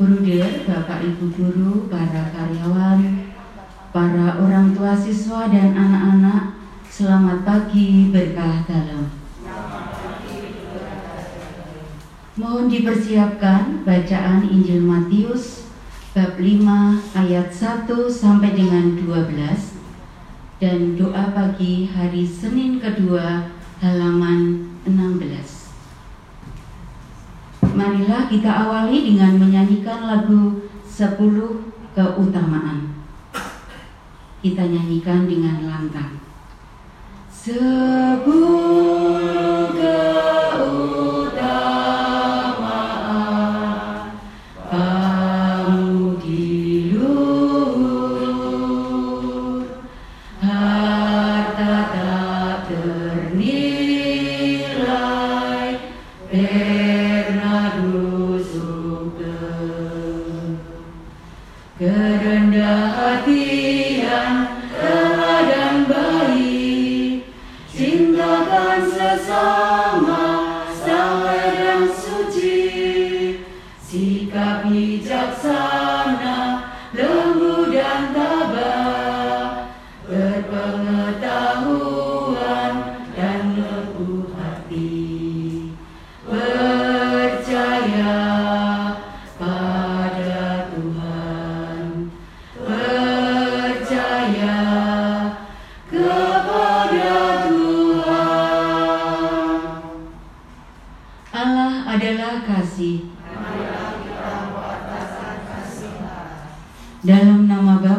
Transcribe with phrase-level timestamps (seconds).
[0.00, 3.28] Bruder, Bapak Ibu guru, para karyawan,
[3.92, 6.56] para orang tua siswa dan anak-anak,
[6.88, 9.12] selamat pagi berkah dalam.
[12.40, 15.68] Mohon dipersiapkan bacaan Injil Matius
[16.16, 23.52] bab 5 ayat 1 sampai dengan 12 dan doa pagi hari Senin kedua
[23.84, 25.49] halaman 16.
[27.70, 31.16] Marilah kita awali dengan menyanyikan lagu 10
[31.94, 32.98] keutamaan.
[34.40, 36.18] Kita nyanyikan dengan lantang.
[37.30, 38.99] Sepuluh
[61.80, 63.49] kerendah hatian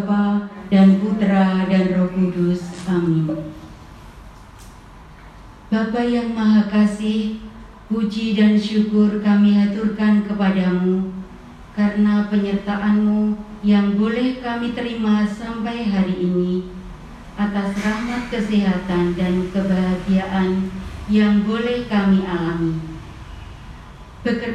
[0.00, 2.88] Bapa dan Putra dan Roh Kudus.
[2.88, 3.28] Amin.
[5.68, 7.36] Bapa yang Maha Kasih,
[7.92, 11.12] puji dan syukur kami haturkan kepadamu
[11.76, 16.64] karena penyertaanmu yang boleh kami terima sampai hari ini
[17.36, 20.72] atas rahmat kesehatan dan kebahagiaan
[21.12, 22.80] yang boleh kami alami.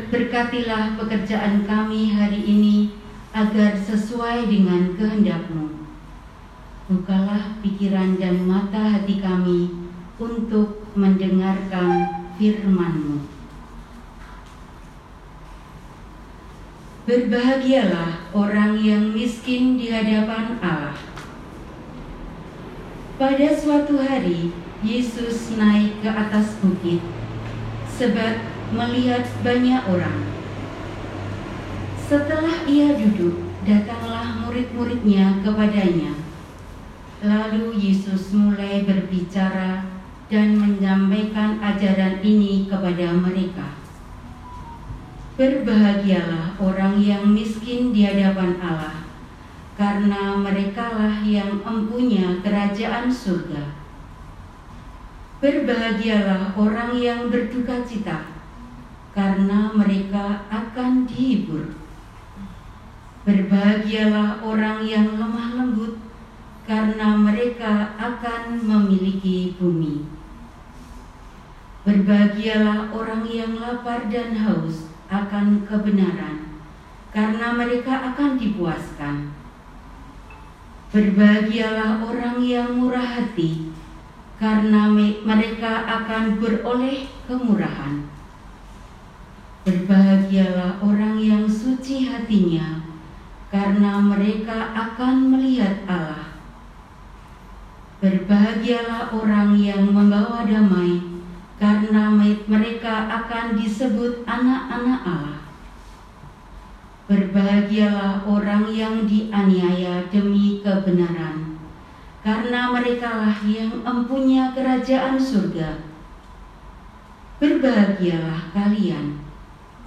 [0.10, 3.05] Berkatilah pekerjaan kami hari ini
[3.36, 5.92] agar sesuai dengan kehendakmu.
[6.88, 13.28] Bukalah pikiran dan mata hati kami untuk mendengarkan firman-Mu.
[17.06, 20.98] Berbahagialah orang yang miskin di hadapan Allah.
[23.20, 27.04] Pada suatu hari, Yesus naik ke atas bukit
[27.92, 28.42] sebab
[28.72, 30.45] melihat banyak orang.
[32.06, 36.14] Setelah ia duduk, datanglah murid-muridnya kepadanya.
[37.26, 39.90] Lalu Yesus mulai berbicara
[40.30, 43.74] dan menyampaikan ajaran ini kepada mereka.
[45.34, 49.02] Berbahagialah orang yang miskin di hadapan Allah,
[49.74, 53.82] karena merekalah yang empunya kerajaan surga.
[55.42, 58.30] Berbahagialah orang yang berduka cita,
[59.18, 61.85] karena mereka akan dihibur.
[63.26, 65.98] Berbahagialah orang yang lemah lembut,
[66.70, 70.06] karena mereka akan memiliki bumi.
[71.82, 76.62] Berbahagialah orang yang lapar dan haus akan kebenaran,
[77.10, 79.34] karena mereka akan dipuaskan.
[80.94, 83.74] Berbahagialah orang yang murah hati,
[84.38, 88.06] karena me- mereka akan beroleh kemurahan.
[89.66, 92.85] Berbahagialah orang yang suci hatinya,
[93.56, 96.44] karena mereka akan melihat Allah.
[98.04, 101.00] Berbahagialah orang yang membawa damai,
[101.56, 105.40] karena me- mereka akan disebut anak-anak Allah.
[107.08, 111.56] Berbahagialah orang yang dianiaya demi kebenaran,
[112.28, 115.80] karena merekalah yang empunya kerajaan surga.
[117.40, 119.24] Berbahagialah kalian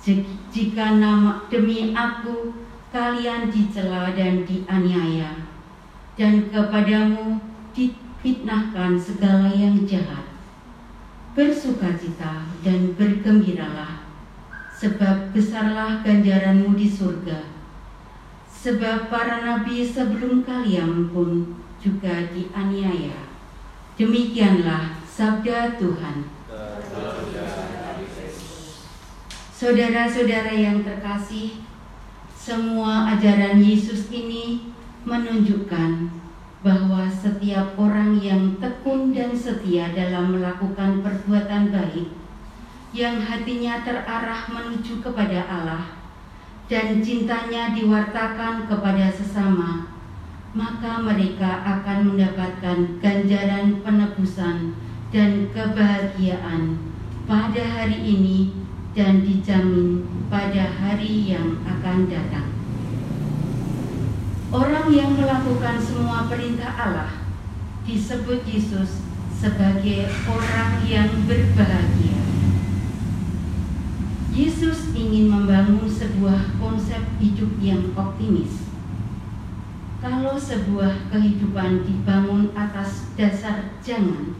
[0.00, 5.44] jik- jika nama demi aku kalian dicela dan dianiaya,
[6.16, 7.36] dan kepadamu
[7.76, 10.24] difitnahkan segala yang jahat.
[11.36, 14.02] Bersukacita dan bergembiralah,
[14.74, 17.46] sebab besarlah ganjaranmu di surga.
[18.50, 23.30] Sebab para nabi sebelum kalian pun juga dianiaya.
[23.94, 26.26] Demikianlah sabda Tuhan.
[29.54, 31.62] Saudara-saudara yang terkasih,
[32.48, 34.72] semua ajaran Yesus ini
[35.04, 36.08] menunjukkan
[36.64, 42.08] bahwa setiap orang yang tekun dan setia dalam melakukan perbuatan baik,
[42.96, 45.84] yang hatinya terarah menuju kepada Allah,
[46.72, 49.92] dan cintanya diwartakan kepada sesama,
[50.56, 54.72] maka mereka akan mendapatkan ganjaran penebusan
[55.12, 56.80] dan kebahagiaan
[57.28, 58.67] pada hari ini
[58.98, 62.50] dan dijamin pada hari yang akan datang.
[64.50, 67.22] Orang yang melakukan semua perintah Allah
[67.86, 68.98] disebut Yesus
[69.38, 72.18] sebagai orang yang berbahagia.
[74.34, 78.66] Yesus ingin membangun sebuah konsep hidup yang optimis.
[80.02, 84.34] Kalau sebuah kehidupan dibangun atas dasar jangan,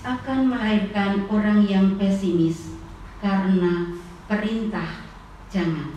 [0.00, 2.75] akan melahirkan orang yang pesimis
[3.20, 3.96] karena
[4.26, 5.06] perintah
[5.52, 5.96] jangan.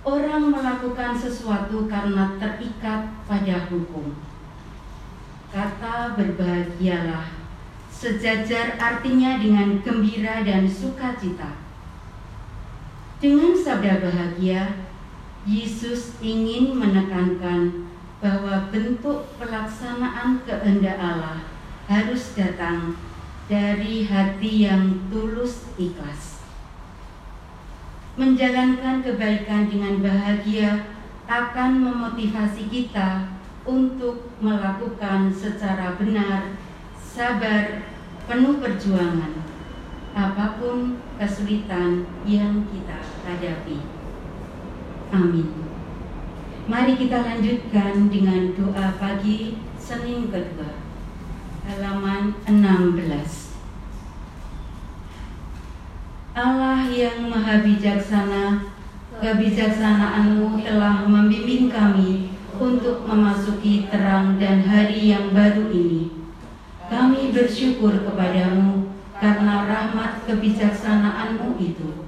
[0.00, 4.16] Orang melakukan sesuatu karena terikat pada hukum.
[5.52, 7.40] Kata berbahagialah
[7.90, 11.60] sejajar artinya dengan gembira dan sukacita.
[13.20, 14.88] Dengan sabda bahagia,
[15.44, 17.92] Yesus ingin menekankan
[18.24, 21.44] bahwa bentuk pelaksanaan kehendak Allah
[21.88, 22.96] harus datang
[23.50, 26.38] dari hati yang tulus ikhlas.
[28.14, 30.86] Menjalankan kebaikan dengan bahagia
[31.26, 33.26] akan memotivasi kita
[33.66, 36.54] untuk melakukan secara benar,
[36.94, 37.90] sabar,
[38.30, 39.42] penuh perjuangan,
[40.14, 43.82] apa pun kesulitan yang kita hadapi.
[45.10, 45.50] Amin.
[46.70, 50.89] Mari kita lanjutkan dengan doa pagi Senin kedua
[52.30, 53.50] halaman 16
[56.38, 58.70] Allah yang maha bijaksana
[59.18, 66.14] kebijaksanaanmu telah membimbing kami untuk memasuki terang dan hari yang baru ini.
[66.86, 68.88] Kami bersyukur kepadamu
[69.18, 72.06] karena rahmat kebijaksanaanmu itu.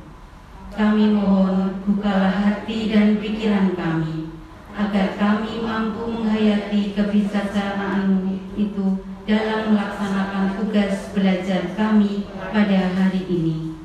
[0.73, 4.33] Kami mohon bukalah hati dan pikiran kami
[4.73, 13.81] agar kami mampu menghayati kebijaksanaanmu itu dalam melaksanakan tugas belajar kami pada hari ini.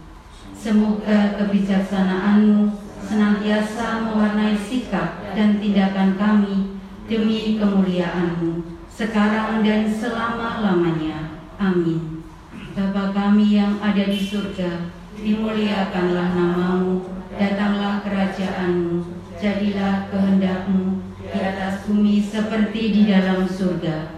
[0.51, 2.75] Semoga kebijaksanaanmu
[3.07, 6.75] senantiasa mewarnai sikap dan tindakan kami
[7.07, 11.39] demi kemuliaanmu sekarang dan selama-lamanya.
[11.55, 12.27] Amin.
[12.75, 17.07] Bapa kami yang ada di surga, dimuliakanlah namamu,
[17.39, 24.16] datanglah kerajaanmu, jadilah kehendakmu di atas bumi seperti di dalam surga.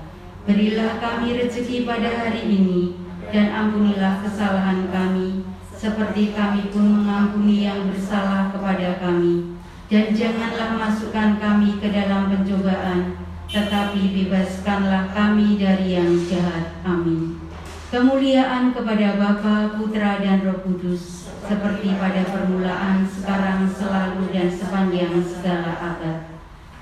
[0.50, 2.98] Berilah kami rezeki pada hari ini,
[3.30, 5.46] dan ampunilah kesalahan kami,
[5.78, 9.62] seperti kami pun mengampuni yang bersalah kepada kami.
[9.94, 16.82] Dan janganlah masukkan kami ke dalam pencobaan, tetapi bebaskanlah kami dari yang jahat.
[16.82, 17.38] Amin.
[17.94, 25.78] Kemuliaan kepada Bapa, Putra, dan Roh Kudus, seperti pada permulaan, sekarang, selalu, dan sepanjang segala
[25.78, 26.40] abad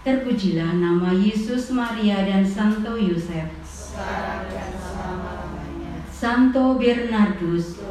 [0.08, 3.57] Terpujilah nama Yesus, Maria, dan Santo Yosef.
[6.12, 7.82] Santo Bernardus.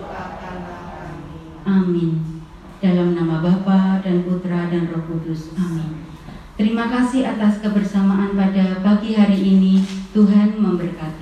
[1.67, 2.43] Amin.
[2.83, 5.57] Dalam nama Bapa dan Putra dan Roh Kudus.
[5.59, 6.07] Amin.
[6.55, 9.83] Terima kasih atas kebersamaan pada pagi hari ini.
[10.13, 11.16] Tuhan memberkati.